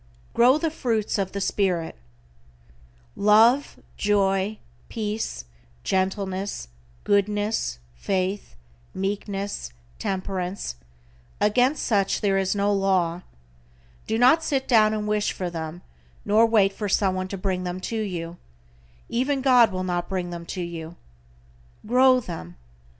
=GROW 0.33 0.57
THE 0.57 0.71
FRUITS 0.71 1.19
OF 1.19 1.31
THE 1.31 1.39
SPIRIT:= 1.39 1.95
Love, 3.15 3.77
Joy, 3.97 4.57
Peace, 4.89 5.45
Gentleness, 5.83 6.69
Goodness, 7.03 7.77
Faith, 7.93 8.55
Meekness, 8.95 9.71
Temperance, 9.99 10.73
against 11.39 11.83
such 11.85 12.21
there 12.21 12.39
is 12.39 12.55
no 12.55 12.73
law. 12.73 13.21
Do 14.07 14.17
not 14.17 14.43
sit 14.43 14.67
down 14.67 14.95
and 14.95 15.07
wish 15.07 15.33
for 15.33 15.51
them, 15.51 15.83
nor 16.25 16.47
wait 16.47 16.73
for 16.73 16.89
someone 16.89 17.27
to 17.27 17.37
bring 17.37 17.63
them 17.63 17.79
to 17.81 18.01
you, 18.01 18.37
even 19.07 19.39
God 19.43 19.71
will 19.71 19.83
not 19.83 20.09
bring 20.09 20.31
them 20.31 20.47
to 20.47 20.61
you. 20.63 20.95
Grow 21.85 22.19
them. 22.19 22.55